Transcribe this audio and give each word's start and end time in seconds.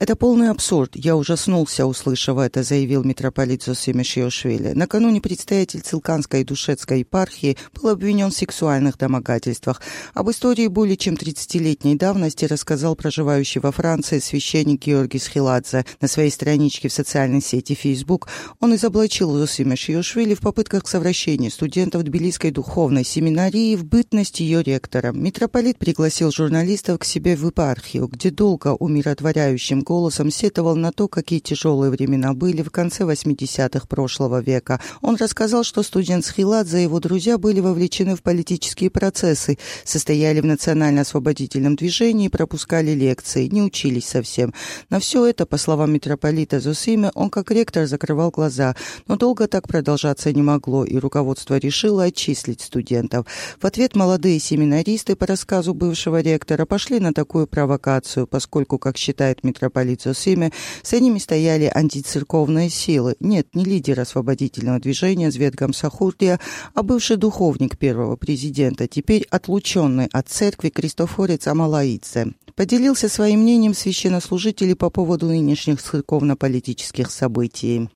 Это 0.00 0.16
полный 0.16 0.48
абсурд. 0.48 0.92
Я 0.94 1.14
ужаснулся, 1.14 1.84
услышав 1.84 2.38
это, 2.38 2.62
заявил 2.62 3.04
митрополит 3.04 3.62
Зосима 3.62 4.02
Шиошвили. 4.02 4.72
Накануне 4.72 5.20
предстоятель 5.20 5.82
Цилканской 5.82 6.40
и 6.40 6.44
Душетской 6.44 7.00
епархии 7.00 7.58
был 7.74 7.90
обвинен 7.90 8.30
в 8.30 8.34
сексуальных 8.34 8.96
домогательствах. 8.96 9.82
Об 10.14 10.30
истории 10.30 10.68
более 10.68 10.96
чем 10.96 11.16
30-летней 11.16 11.96
давности 11.96 12.46
рассказал 12.46 12.96
проживающий 12.96 13.60
во 13.60 13.72
Франции 13.72 14.20
священник 14.20 14.86
Георгий 14.86 15.18
Схиладзе. 15.18 15.84
На 16.00 16.08
своей 16.08 16.30
страничке 16.30 16.88
в 16.88 16.94
социальной 16.94 17.42
сети 17.42 17.74
Facebook 17.74 18.26
он 18.58 18.74
изоблачил 18.76 19.36
Зосима 19.36 19.76
Шиошвили 19.76 20.32
в 20.32 20.40
попытках 20.40 20.88
совращения 20.88 21.50
студентов 21.50 22.04
Тбилисской 22.04 22.52
духовной 22.52 23.04
семинарии 23.04 23.76
в 23.76 23.84
бытность 23.84 24.40
ее 24.40 24.62
ректором. 24.62 25.22
Митрополит 25.22 25.76
пригласил 25.76 26.32
журналистов 26.32 27.00
к 27.00 27.04
себе 27.04 27.36
в 27.36 27.44
епархию, 27.44 28.06
где 28.08 28.30
долго 28.30 28.68
умиротворяющим 28.68 29.84
голосом 29.90 30.30
сетовал 30.30 30.76
на 30.76 30.92
то, 30.92 31.08
какие 31.08 31.40
тяжелые 31.40 31.90
времена 31.90 32.32
были 32.32 32.62
в 32.62 32.70
конце 32.70 33.02
80-х 33.02 33.88
прошлого 33.88 34.40
века. 34.40 34.80
Он 35.02 35.16
рассказал, 35.16 35.64
что 35.64 35.82
студент 35.82 36.24
Схиладзе 36.24 36.78
и 36.78 36.82
его 36.84 37.00
друзья 37.00 37.38
были 37.38 37.58
вовлечены 37.58 38.14
в 38.14 38.22
политические 38.22 38.88
процессы, 38.88 39.58
состояли 39.84 40.40
в 40.40 40.44
национально-освободительном 40.44 41.74
движении, 41.74 42.28
пропускали 42.28 42.92
лекции, 42.92 43.48
не 43.48 43.62
учились 43.62 44.06
совсем. 44.06 44.54
На 44.90 45.00
все 45.00 45.26
это, 45.26 45.44
по 45.44 45.56
словам 45.56 45.92
митрополита 45.92 46.60
Зусиме, 46.60 47.10
он 47.16 47.28
как 47.28 47.50
ректор 47.50 47.84
закрывал 47.86 48.30
глаза, 48.30 48.76
но 49.08 49.16
долго 49.16 49.48
так 49.48 49.66
продолжаться 49.66 50.32
не 50.32 50.42
могло, 50.42 50.84
и 50.84 50.98
руководство 50.98 51.56
решило 51.56 52.04
отчислить 52.04 52.60
студентов. 52.60 53.26
В 53.60 53.66
ответ 53.66 53.96
молодые 53.96 54.38
семинаристы, 54.38 55.16
по 55.16 55.26
рассказу 55.26 55.74
бывшего 55.74 56.20
ректора, 56.20 56.64
пошли 56.64 57.00
на 57.00 57.12
такую 57.12 57.48
провокацию, 57.48 58.28
поскольку, 58.28 58.78
как 58.78 58.96
считает 58.96 59.42
митрополит 59.42 59.79
полицию 59.80 60.10
Полицию 60.14 60.52
с 60.82 60.92
ними 60.92 61.18
стояли 61.18 61.70
антицерковные 61.72 62.70
силы. 62.70 63.16
Нет, 63.20 63.48
не 63.54 63.64
лидер 63.64 64.00
освободительного 64.00 64.78
движения 64.78 65.30
Зветгам 65.30 65.72
Сахурдия, 65.72 66.38
а 66.74 66.82
бывший 66.82 67.16
духовник 67.16 67.76
первого 67.76 68.16
президента, 68.16 68.86
теперь 68.86 69.26
отлученный 69.30 70.08
от 70.12 70.28
церкви 70.28 70.70
Кристофорец 70.70 71.46
Амалаидзе. 71.46 72.34
Поделился 72.54 73.08
своим 73.08 73.40
мнением 73.40 73.74
священнослужителей 73.74 74.74
по 74.74 74.90
поводу 74.90 75.26
нынешних 75.26 75.82
церковно-политических 75.82 77.10
событий. 77.10 77.88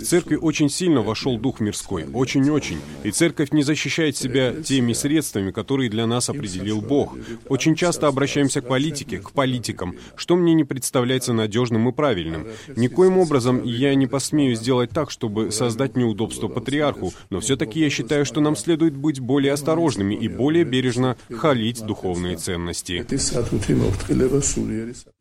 В 0.00 0.04
церкви 0.04 0.36
очень 0.36 0.70
сильно 0.70 1.02
вошел 1.02 1.38
дух 1.38 1.60
мирской, 1.60 2.06
очень-очень. 2.12 2.78
И 3.02 3.10
церковь 3.10 3.52
не 3.52 3.62
защищает 3.62 4.16
себя 4.16 4.54
теми 4.62 4.92
средствами, 4.92 5.50
которые 5.50 5.90
для 5.90 6.06
нас 6.06 6.28
определил 6.28 6.80
Бог. 6.80 7.18
Очень 7.48 7.74
часто 7.74 8.06
обращаемся 8.06 8.60
к 8.60 8.68
политике, 8.68 9.18
к 9.18 9.32
политикам, 9.32 9.96
что 10.14 10.36
мне 10.36 10.54
не 10.54 10.64
представляется 10.64 11.32
надежным 11.32 11.88
и 11.88 11.92
правильным. 11.92 12.46
Никоим 12.76 13.18
образом 13.18 13.64
я 13.64 13.94
не 13.94 14.06
посмею 14.06 14.54
сделать 14.54 14.90
так, 14.90 15.10
чтобы 15.10 15.50
создать 15.50 15.96
неудобство 15.96 16.48
патриарху, 16.48 17.12
но 17.28 17.40
все-таки 17.40 17.80
я 17.80 17.90
считаю, 17.90 18.24
что 18.24 18.40
нам 18.40 18.56
следует 18.56 18.96
быть 18.96 19.20
более 19.20 19.52
осторожными 19.52 20.14
и 20.14 20.28
более 20.28 20.64
бережно 20.64 21.16
халить 21.30 21.84
духовные 21.84 22.36
ценности. 22.36 23.04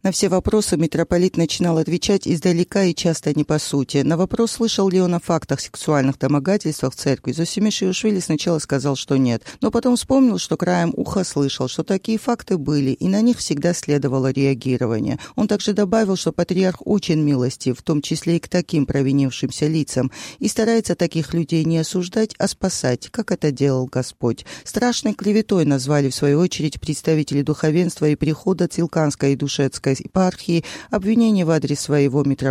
На 0.03 0.11
все 0.11 0.29
вопросы 0.29 0.77
митрополит 0.77 1.35
начинал 1.35 1.77
отвечать 1.79 2.27
издалека 2.27 2.58
и 2.63 2.95
часто 2.95 3.33
не 3.33 3.43
по 3.43 3.59
сути. 3.59 3.97
На 3.97 4.17
вопрос, 4.17 4.51
слышал 4.51 4.89
ли 4.89 5.01
он 5.01 5.13
о 5.15 5.19
фактах 5.19 5.59
сексуальных 5.59 6.17
домогательствах 6.17 6.93
в 6.93 6.97
церкви, 6.97 7.31
Зосимиш 7.31 7.75
Шиушвили 7.75 8.19
сначала 8.19 8.59
сказал, 8.59 8.95
что 8.95 9.15
нет, 9.17 9.43
но 9.61 9.71
потом 9.71 9.95
вспомнил, 9.95 10.37
что 10.37 10.57
краем 10.57 10.93
уха 10.95 11.23
слышал, 11.23 11.67
что 11.67 11.83
такие 11.83 12.17
факты 12.17 12.57
были, 12.57 12.91
и 12.91 13.07
на 13.07 13.21
них 13.21 13.37
всегда 13.37 13.73
следовало 13.73 14.31
реагирование. 14.31 15.19
Он 15.35 15.47
также 15.47 15.73
добавил, 15.73 16.15
что 16.15 16.31
патриарх 16.31 16.85
очень 16.85 17.21
милостив, 17.21 17.79
в 17.79 17.83
том 17.83 18.01
числе 18.01 18.37
и 18.37 18.39
к 18.39 18.49
таким 18.49 18.85
провинившимся 18.85 19.67
лицам, 19.67 20.11
и 20.39 20.47
старается 20.47 20.95
таких 20.95 21.33
людей 21.33 21.63
не 21.63 21.77
осуждать, 21.77 22.35
а 22.37 22.47
спасать, 22.47 23.09
как 23.11 23.31
это 23.31 23.51
делал 23.51 23.85
Господь. 23.85 24.45
Страшной 24.63 25.13
клеветой 25.13 25.65
назвали, 25.65 26.09
в 26.09 26.15
свою 26.15 26.39
очередь, 26.39 26.81
представители 26.81 27.41
духовенства 27.41 28.09
и 28.09 28.15
прихода 28.15 28.67
Цилканской 28.67 29.33
и 29.33 29.35
Душецкой 29.35 29.95
епархии 29.99 30.65
обвинения 30.89 31.45
в 31.45 31.51
адрес 31.51 31.79
своего 31.79 32.23
митрополита. 32.23 32.48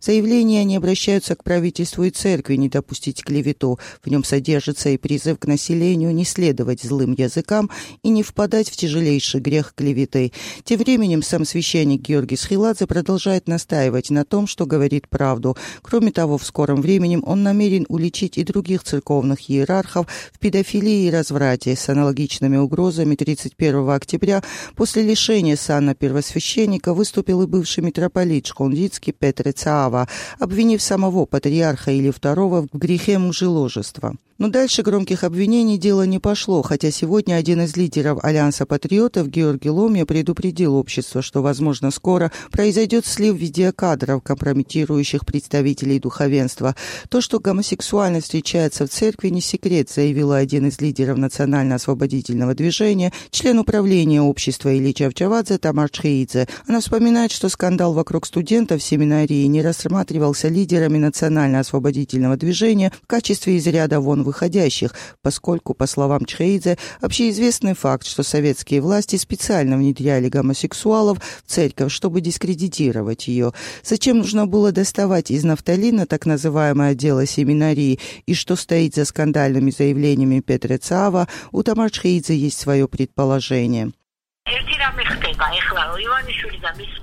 В 0.00 0.04
заявлении 0.04 0.58
они 0.58 0.76
обращаются 0.76 1.34
к 1.36 1.44
правительству 1.44 2.04
и 2.04 2.10
церкви 2.10 2.56
не 2.56 2.68
допустить 2.68 3.22
клевету. 3.22 3.78
В 4.02 4.08
нем 4.08 4.24
содержится 4.24 4.90
и 4.90 4.96
призыв 4.96 5.38
к 5.38 5.46
населению 5.46 6.14
не 6.14 6.24
следовать 6.24 6.82
злым 6.82 7.14
языкам 7.16 7.70
и 8.02 8.08
не 8.08 8.22
впадать 8.22 8.68
в 8.70 8.76
тяжелейший 8.76 9.40
грех 9.40 9.74
клеветы. 9.74 10.32
Тем 10.64 10.78
временем 10.78 11.22
сам 11.22 11.44
священник 11.44 12.02
Георгий 12.02 12.36
Схиладзе 12.36 12.86
продолжает 12.86 13.48
настаивать 13.48 14.10
на 14.10 14.24
том, 14.24 14.46
что 14.46 14.66
говорит 14.66 15.08
правду. 15.08 15.56
Кроме 15.82 16.12
того, 16.12 16.38
в 16.38 16.44
скором 16.44 16.80
времени 16.80 17.18
он 17.22 17.42
намерен 17.42 17.86
уличить 17.88 18.38
и 18.38 18.44
других 18.44 18.84
церковных 18.84 19.50
иерархов 19.50 20.06
в 20.32 20.38
педофилии 20.38 21.06
и 21.06 21.10
разврате 21.10 21.76
с 21.76 21.88
аналогичными 21.88 22.56
угрозами 22.56 23.14
31 23.14 23.90
октября 23.90 24.42
после 24.74 25.02
лишения 25.02 25.56
сана 25.56 25.94
первосвященника 25.94 26.58
священника 26.58 26.94
выступил 26.94 27.42
и 27.42 27.46
бывший 27.46 27.84
митрополит 27.84 28.46
Шкондицкий 28.46 28.97
Петре 29.18 29.52
Цаава, 29.52 30.06
обвинив 30.38 30.82
самого 30.82 31.26
патриарха 31.26 31.90
или 31.90 32.10
второго 32.10 32.66
в 32.72 32.78
грехе 32.78 33.18
мужеложества. 33.18 34.14
Но 34.38 34.46
дальше 34.46 34.82
громких 34.82 35.24
обвинений 35.24 35.78
дело 35.78 36.06
не 36.06 36.20
пошло, 36.20 36.62
хотя 36.62 36.92
сегодня 36.92 37.34
один 37.34 37.62
из 37.62 37.76
лидеров 37.76 38.22
Альянса 38.22 38.66
патриотов 38.66 39.26
Георгий 39.26 39.70
Ломья 39.70 40.04
предупредил 40.04 40.76
общество, 40.76 41.22
что, 41.22 41.42
возможно, 41.42 41.90
скоро 41.90 42.30
произойдет 42.52 43.04
слив 43.04 43.34
видеокадров, 43.34 44.22
компрометирующих 44.22 45.26
представителей 45.26 45.98
духовенства. 45.98 46.76
То, 47.08 47.20
что 47.20 47.40
гомосексуальность 47.40 48.26
встречается 48.26 48.86
в 48.86 48.90
церкви, 48.90 49.30
не 49.30 49.40
секрет, 49.40 49.90
заявила 49.90 50.36
один 50.36 50.68
из 50.68 50.80
лидеров 50.80 51.18
национально-освободительного 51.18 52.54
движения, 52.54 53.12
член 53.32 53.58
управления 53.58 54.22
общества 54.22 54.72
Ильи 54.72 54.94
Чавчавадзе 54.94 55.58
Тамар 55.58 55.90
Чхеидзе. 55.90 56.46
Она 56.68 56.78
вспоминает, 56.78 57.32
что 57.32 57.48
скандал 57.48 57.92
вокруг 57.92 58.24
студентов 58.24 58.84
семинарии 58.84 59.46
не 59.46 59.62
рассматривался 59.62 60.46
лидерами 60.46 60.98
национально-освободительного 60.98 62.36
движения 62.36 62.92
в 63.02 63.08
качестве 63.08 63.56
из 63.56 63.66
ряда 63.66 63.98
вон 63.98 64.27
выходящих, 64.28 64.94
поскольку, 65.22 65.74
по 65.74 65.86
словам 65.86 66.24
Чхейдзе, 66.24 66.78
общеизвестный 67.00 67.74
факт, 67.74 68.06
что 68.06 68.22
советские 68.22 68.80
власти 68.80 69.16
специально 69.16 69.76
внедряли 69.76 70.28
гомосексуалов 70.28 71.18
в 71.18 71.50
церковь, 71.50 71.92
чтобы 71.92 72.20
дискредитировать 72.20 73.26
ее. 73.26 73.52
Зачем 73.82 74.18
нужно 74.18 74.46
было 74.46 74.70
доставать 74.70 75.30
из 75.30 75.44
нафталина 75.44 76.06
так 76.06 76.26
называемое 76.26 76.94
дело 76.94 77.26
семинарии 77.26 77.98
и 78.26 78.34
что 78.34 78.54
стоит 78.54 78.94
за 78.94 79.04
скандальными 79.04 79.70
заявлениями 79.70 80.40
Петра 80.40 80.78
Цава, 80.78 81.26
у 81.50 81.62
Тамар 81.62 81.90
Чхейдзе 81.90 82.36
есть 82.36 82.58
свое 82.58 82.86
предположение. 82.86 83.92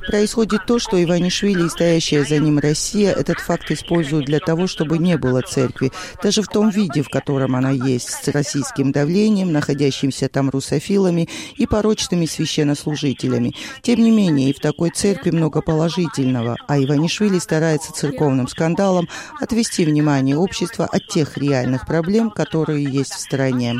Происходит 0.08 0.66
то, 0.66 0.80
что 0.80 1.02
Иванишвили 1.04 1.66
и 1.66 1.70
стоящая 1.70 2.24
за 2.24 2.40
ним 2.40 2.60
Россия 2.60 3.12
этот 3.12 3.40
факт 3.40 3.70
используют 3.72 4.26
для 4.26 4.40
того, 4.40 4.68
чтобы 4.68 4.98
не 4.98 5.18
было 5.18 5.42
церкви, 5.42 5.92
даже 6.22 6.42
в 6.42 6.48
том 6.48 6.70
виде, 6.70 7.02
в 7.02 7.10
котором 7.10 7.56
она 7.56 7.72
есть, 7.72 8.10
с 8.10 8.28
российским 8.30 8.92
давлением, 8.92 9.52
находящимся 9.52 10.30
там 10.30 10.50
русофилами 10.50 11.30
и 11.56 11.66
порочными 11.66 12.26
священнослужителями. 12.26 13.54
Тем 13.82 14.00
не 14.00 14.12
менее, 14.12 14.50
и 14.50 14.54
в 14.54 14.60
такой 14.60 14.90
церкви 14.90 15.32
много 15.32 15.62
положительного, 15.62 16.58
а 16.68 16.78
Иванишвили 16.78 17.40
старается 17.40 17.94
церковным 17.94 18.48
скандалом 18.48 19.08
отвести 19.40 19.86
внимание 19.86 20.38
общества 20.38 20.86
от 20.86 21.08
тех 21.08 21.38
реальных 21.38 21.86
проблем, 21.86 22.32
которые 22.32 22.84
есть 22.84 23.14
в 23.14 23.20
стране. 23.20 23.76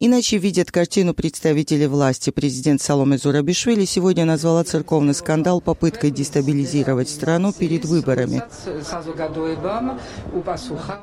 Иначе 0.00 0.38
видят 0.38 0.72
картину 0.72 1.14
представители 1.14 1.86
власти. 1.86 2.30
Президент 2.30 2.82
Саломе 2.82 3.16
Зурабишвили 3.16 3.84
сегодня 3.84 4.24
назвала 4.24 4.64
церковный 4.64 5.14
скандал 5.14 5.60
попыткой 5.60 6.10
дестабилизировать 6.10 7.08
страну 7.08 7.52
перед 7.52 7.84
выборами. 7.84 8.42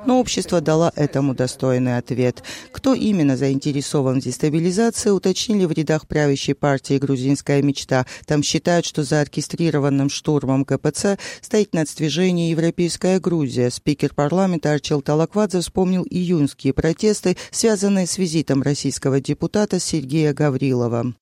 Но 0.06 0.20
общество 0.20 0.60
дало 0.60 0.92
этому 0.98 1.34
достойный 1.34 1.98
ответ. 1.98 2.44
Кто 2.74 2.94
именно 2.94 3.38
заинтересован 3.38 4.20
в 4.20 4.24
дестабилизации, 4.26 5.12
уточнили 5.12 5.64
в 5.64 5.72
рядах 5.72 6.06
правящей 6.06 6.54
партии 6.54 6.98
«Грузинская 6.98 7.62
мечта». 7.62 8.06
Там 8.26 8.44
считают, 8.44 8.86
что 8.86 9.04
за 9.04 9.22
оркестрированным 9.22 10.10
штурмом 10.10 10.66
КПЦ 10.66 11.18
стоит 11.40 11.74
нацдвижение 11.74 12.52
«Европейская 12.52 13.22
Грузия». 13.22 13.72
Спикер 13.72 14.14
парламента 14.14 14.74
Арчил 14.74 15.02
Талаквадзе 15.02 15.62
вспомнил 15.62 16.06
июньские 16.10 16.74
протесты, 16.74 17.38
связанные 17.52 18.06
с 18.06 18.18
визитом 18.18 18.62
России 18.62 18.91
российского 18.92 19.22
депутата 19.22 19.80
Сергея 19.80 20.34
Гаврилова. 20.34 21.14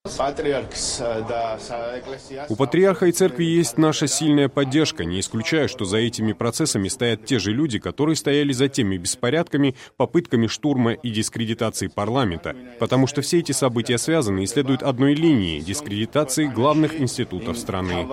У 2.50 2.56
патриарха 2.56 3.06
и 3.06 3.12
церкви 3.12 3.44
есть 3.44 3.77
наша 3.77 4.07
сильная 4.07 4.50
поддержка, 4.50 5.06
не 5.06 5.19
исключая, 5.19 5.68
что 5.68 5.86
за 5.86 5.98
этими 5.98 6.33
процессами 6.33 6.88
стоят 6.88 7.25
те 7.25 7.38
же 7.38 7.51
люди, 7.51 7.77
которые 7.77 8.16
стояли 8.16 8.54
за 8.54 8.69
теми 8.69 8.98
беспорядками, 8.98 9.75
попытками 9.98 10.48
штурма 10.48 10.94
и 10.94 11.12
дискредитации 11.12 11.88
парламента, 11.88 12.56
потому 12.80 13.06
что 13.06 13.21
все 13.21 13.38
эти 13.39 13.51
события 13.51 14.00
связаны 14.00 14.44
и 14.44 14.48
следуют 14.48 14.81
одной 14.81 15.13
линии– 15.13 15.60
дискредитации 15.69 16.48
главных 16.48 17.00
институтов 17.00 17.57
страны. 17.60 18.07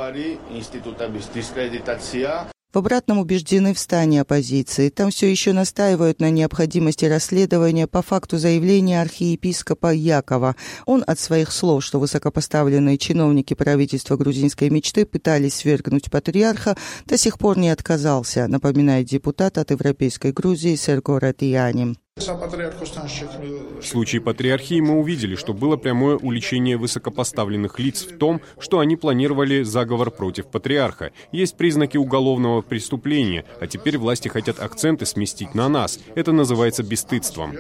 В 2.76 2.78
обратном 2.80 3.20
убеждены 3.20 3.72
в 3.72 3.78
стане 3.78 4.20
оппозиции. 4.20 4.90
Там 4.90 5.08
все 5.08 5.30
еще 5.30 5.54
настаивают 5.54 6.20
на 6.20 6.28
необходимости 6.28 7.06
расследования 7.06 7.86
по 7.86 8.02
факту 8.02 8.36
заявления 8.36 9.00
архиепископа 9.00 9.94
Якова. 9.94 10.56
Он 10.84 11.02
от 11.06 11.18
своих 11.18 11.52
слов, 11.52 11.82
что 11.82 11.98
высокопоставленные 11.98 12.98
чиновники 12.98 13.54
правительства 13.54 14.18
грузинской 14.18 14.68
мечты 14.68 15.06
пытались 15.06 15.54
свергнуть 15.54 16.10
патриарха, 16.10 16.76
до 17.06 17.16
сих 17.16 17.38
пор 17.38 17.56
не 17.56 17.70
отказался, 17.70 18.46
напоминает 18.46 19.06
депутат 19.06 19.56
от 19.56 19.70
Европейской 19.70 20.32
Грузии 20.32 20.74
Серго 20.74 21.18
Ратияни. 21.18 21.96
В 22.16 23.82
случае 23.82 24.22
патриархии 24.22 24.80
мы 24.80 24.98
увидели, 24.98 25.34
что 25.34 25.52
было 25.52 25.76
прямое 25.76 26.16
уличение 26.16 26.78
высокопоставленных 26.78 27.78
лиц 27.78 28.04
в 28.04 28.16
том, 28.16 28.40
что 28.58 28.78
они 28.78 28.96
планировали 28.96 29.62
заговор 29.62 30.10
против 30.10 30.46
патриарха. 30.46 31.12
Есть 31.30 31.58
признаки 31.58 31.98
уголовного 31.98 32.62
преступления, 32.62 33.44
а 33.60 33.66
теперь 33.66 33.98
власти 33.98 34.28
хотят 34.28 34.60
акценты 34.60 35.04
сместить 35.04 35.54
на 35.54 35.68
нас. 35.68 36.00
Это 36.14 36.32
называется 36.32 36.82
бесстыдством. 36.82 37.54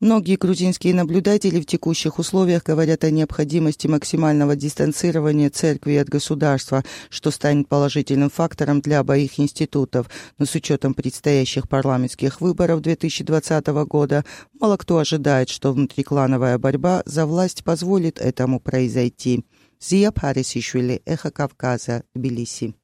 Многие 0.00 0.36
грузинские 0.36 0.94
наблюдатели 0.94 1.60
в 1.60 1.66
текущих 1.66 2.18
условиях 2.18 2.62
говорят 2.62 3.04
о 3.04 3.10
необходимости 3.10 3.86
максимального 3.86 4.56
дистанцирования 4.56 5.50
церкви 5.50 5.96
от 5.96 6.08
государства, 6.08 6.82
что 7.10 7.30
станет 7.30 7.68
положительным 7.68 8.30
фактором 8.30 8.80
для 8.80 9.00
обоих 9.00 9.38
институтов. 9.38 10.08
Но 10.38 10.46
с 10.46 10.54
учетом 10.54 10.94
предстоящих 10.94 11.68
парламентских 11.68 12.40
выборов 12.40 12.80
2020 12.80 13.66
года, 13.66 14.24
мало 14.58 14.78
кто 14.78 14.96
ожидает, 14.96 15.50
что 15.50 15.70
внутриклановая 15.74 16.56
борьба 16.56 17.02
за 17.04 17.26
власть 17.26 17.62
позволит 17.62 18.18
этому 18.18 18.58
произойти. 18.58 19.44
Зия 19.80 20.12
Парисишвили, 20.12 21.02
Эхо 21.04 21.30
Кавказа, 21.30 22.04
Тбилиси. 22.14 22.74